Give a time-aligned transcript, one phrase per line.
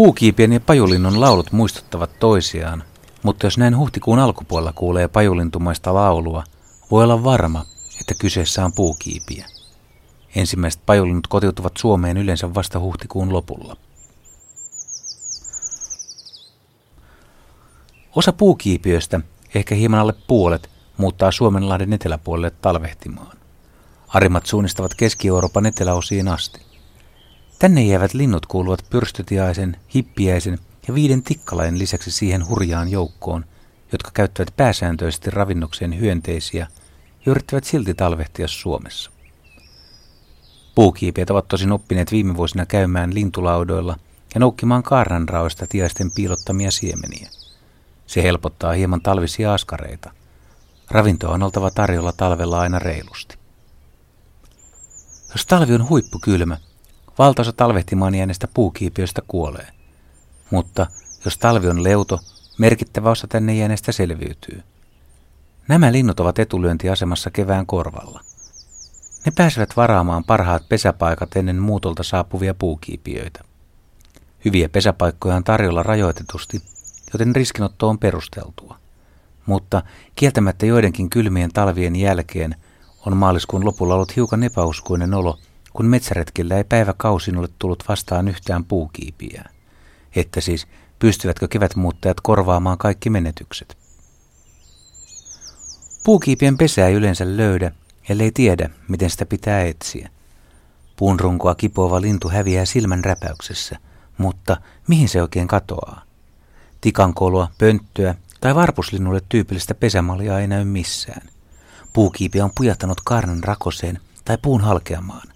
[0.00, 2.84] Puukiipien ja pajulinnun laulut muistuttavat toisiaan,
[3.22, 6.44] mutta jos näin huhtikuun alkupuolella kuulee pajulintumaista laulua,
[6.90, 7.64] voi olla varma,
[8.00, 9.46] että kyseessä on puukiipiä.
[10.36, 13.76] Ensimmäiset pajulinnut kotiutuvat Suomeen yleensä vasta huhtikuun lopulla.
[18.16, 19.20] Osa puukiipiöistä,
[19.54, 23.36] ehkä hieman alle puolet, muuttaa Suomenlahden eteläpuolelle talvehtimaan.
[24.08, 26.69] Arimmat suunnistavat Keski-Euroopan eteläosiin asti.
[27.60, 33.44] Tänne jäävät linnut kuuluvat pyrstötiaisen, hippiäisen ja viiden tikkalain lisäksi siihen hurjaan joukkoon,
[33.92, 36.66] jotka käyttävät pääsääntöisesti ravinnokseen hyönteisiä
[37.26, 39.10] ja yrittävät silti talvehtia Suomessa.
[40.74, 43.96] Puukiipijät ovat tosin oppineet viime vuosina käymään lintulaudoilla
[44.34, 47.30] ja noukkimaan kaarnanraoista tiaisten piilottamia siemeniä.
[48.06, 50.10] Se helpottaa hieman talvisia askareita.
[50.90, 53.38] Ravintoa on oltava tarjolla talvella aina reilusti.
[55.32, 56.56] Jos talvi on huippukylmä,
[57.18, 59.66] valtaosa talvehtimaan jääneistä puukiipiöistä kuolee.
[60.50, 60.86] Mutta
[61.24, 62.20] jos talvi on leuto,
[62.58, 64.62] merkittävä osa tänne jääneistä selviytyy.
[65.68, 68.20] Nämä linnut ovat etulyöntiasemassa kevään korvalla.
[69.26, 73.40] Ne pääsevät varaamaan parhaat pesäpaikat ennen muutolta saapuvia puukiipiöitä.
[74.44, 76.62] Hyviä pesäpaikkoja on tarjolla rajoitetusti,
[77.12, 78.78] joten riskinotto on perusteltua.
[79.46, 79.82] Mutta
[80.16, 82.54] kieltämättä joidenkin kylmien talvien jälkeen
[83.06, 85.38] on maaliskuun lopulla ollut hiukan epäuskoinen olo,
[85.80, 89.44] kun metsäretkillä ei päiväkausin ole tullut vastaan yhtään puukiipiä.
[90.16, 90.66] Että siis
[90.98, 93.76] pystyvätkö kevätmuuttajat korvaamaan kaikki menetykset.
[96.04, 97.72] Puukiipien pesää ei yleensä löydä,
[98.08, 100.08] ellei tiedä, miten sitä pitää etsiä.
[100.96, 103.78] Puun runkoa kipoava lintu häviää silmän räpäyksessä,
[104.18, 104.56] mutta
[104.88, 106.02] mihin se oikein katoaa?
[106.80, 111.28] Tikankolua, pönttöä tai varpuslinnulle tyypillistä pesämalia ei näy missään.
[111.92, 115.29] Puukiipi on pujattanut kaarnan rakoseen tai puun halkeamaan.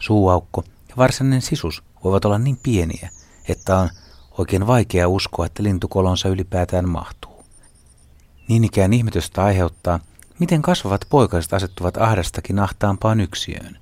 [0.00, 3.10] Suuaukko ja varsinainen sisus voivat olla niin pieniä,
[3.48, 3.88] että on
[4.38, 7.44] oikein vaikea uskoa, että lintukolonsa ylipäätään mahtuu.
[8.48, 10.00] Niin ikään ihmetystä aiheuttaa,
[10.38, 13.78] miten kasvavat poikaset asettuvat ahdastakin ahtaampaan yksiöön.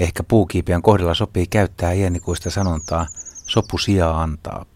[0.00, 3.06] Ehkä puukiipiän kohdalla sopii käyttää iänikuista sanontaa,
[3.46, 4.66] sopu sijaa antaa.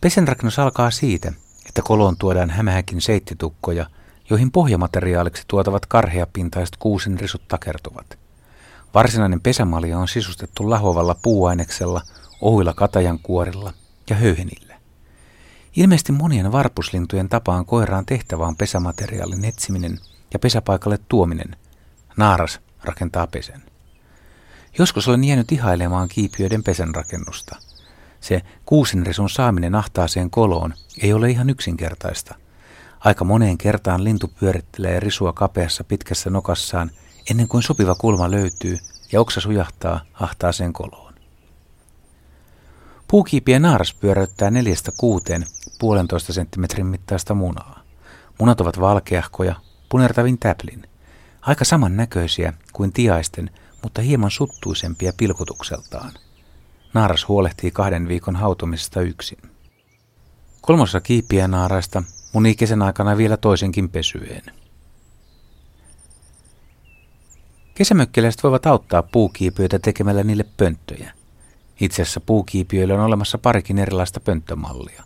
[0.00, 1.32] Pesenrakennus alkaa siitä,
[1.66, 3.86] että koloon tuodaan hämähäkin seittitukkoja,
[4.30, 8.18] joihin pohjamateriaaliksi tuotavat karheapintaiset kuusen risut takertuvat.
[8.94, 12.02] Varsinainen pesämalja on sisustettu lahovalla puuaineksella,
[12.40, 13.72] ohuilla katajankuorilla
[14.10, 14.74] ja höyhenillä.
[15.76, 19.98] Ilmeisesti monien varpuslintujen tapaan koiraan tehtävä on pesämateriaalin etsiminen
[20.32, 21.56] ja pesäpaikalle tuominen.
[22.16, 23.62] Naaras rakentaa pesän.
[24.78, 27.56] Joskus olen jäänyt ihailemaan kiipiöiden pesänrakennusta–
[28.20, 32.34] se kuusinrisun saaminen ahtaaseen koloon ei ole ihan yksinkertaista.
[33.00, 36.90] Aika moneen kertaan lintu pyörittelee risua kapeassa pitkässä nokassaan
[37.30, 38.78] ennen kuin sopiva kulma löytyy
[39.12, 41.14] ja oksa sujahtaa ahtaaseen koloon.
[43.08, 45.46] Puukiipien naaras pyöräyttää neljästä kuuteen
[45.78, 47.80] puolentoista senttimetrin mittaista munaa.
[48.38, 49.54] Munat ovat valkeahkoja,
[49.88, 50.88] punertavin täplin.
[51.40, 53.50] Aika samannäköisiä kuin tiaisten,
[53.82, 56.12] mutta hieman suttuisempia pilkutukseltaan.
[56.94, 59.38] Naaras huolehtii kahden viikon hautumisesta yksin.
[60.60, 62.02] Kolmossa kiipiä naaraista
[62.32, 64.42] munii kesän aikana vielä toisenkin pesyeen.
[67.74, 71.12] Kesämökkiläiset voivat auttaa puukiipiöitä tekemällä niille pönttöjä.
[71.80, 75.02] Itse asiassa puukiipiöillä on olemassa parikin erilaista pönttömallia.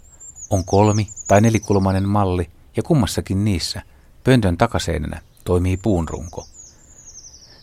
[0.50, 3.82] On kolmi- tai nelikulmainen malli ja kummassakin niissä
[4.24, 6.46] pöntön takaseinänä toimii puunrunko.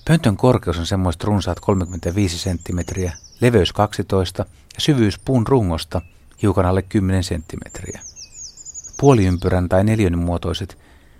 [0.07, 4.45] Pöntön korkeus on semmoista runsaat 35 senttimetriä leveys 12
[4.75, 6.01] ja syvyys puun rungosta
[6.41, 8.01] hiukan alle 10 senttimetriä.
[9.01, 10.78] Puoliympyrän tai neljön muotoiset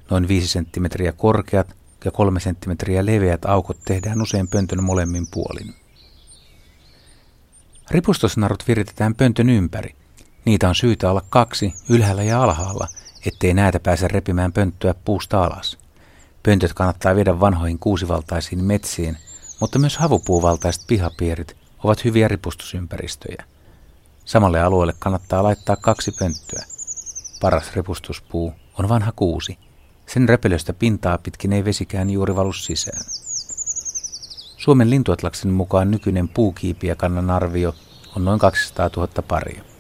[0.10, 1.76] noin 5 senttimetriä korkeat
[2.06, 5.76] ja 3 senttimetriä leveät aukot tehdään usein pöntön molemmin puolin.
[7.92, 9.96] Ripustosnarut viritetään pöntön ympäri.
[10.46, 12.88] Niitä on syytä olla kaksi ylhäällä ja alhaalla,
[13.26, 15.78] ettei näitä pääse repimään pönttöä puusta alas.
[16.44, 19.18] Pöntöt kannattaa viedä vanhoihin kuusivaltaisiin metsiin,
[19.60, 23.44] mutta myös havupuuvaltaiset pihapierit ovat hyviä ripustusympäristöjä.
[24.26, 26.71] Samalle alueelle kannattaa laittaa kaksi pönttöä.
[27.42, 29.58] Paras ripustuspuu on vanha kuusi.
[30.08, 33.02] Sen repelöstä pintaa pitkin ei vesikään juuri valu sisään.
[34.58, 37.76] Suomen lintuatlaksen mukaan nykyinen puukiipiäkannan arvio
[38.16, 39.71] on noin 200 000 paria.